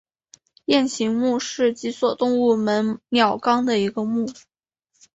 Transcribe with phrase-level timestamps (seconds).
[0.65, 4.27] 雁形目是脊索动物门鸟纲的一个目。